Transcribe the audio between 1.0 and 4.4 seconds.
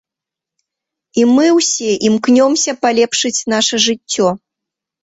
І мы ўсе імкнёмся палепшыць наша жыццё!